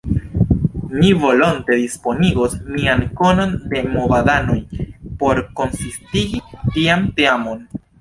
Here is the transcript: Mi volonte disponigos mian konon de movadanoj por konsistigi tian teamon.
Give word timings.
Mi 1.01 1.11
volonte 1.23 1.77
disponigos 1.81 2.57
mian 2.79 3.05
konon 3.21 3.55
de 3.75 3.85
movadanoj 3.93 4.59
por 5.23 5.45
konsistigi 5.63 6.45
tian 6.59 7.11
teamon. 7.21 7.67